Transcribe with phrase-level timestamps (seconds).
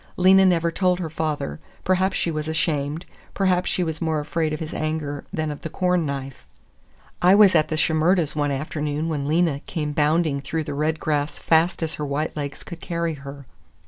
[0.17, 3.05] Lena never told her father; perhaps she was ashamed;
[3.35, 6.43] perhaps she was more afraid of his anger than of the corn knife.
[7.21, 11.35] I was at the Shimerdas' one afternoon when Lena came bounding through the red grass
[11.37, 13.45] as fast as her white legs could carry her.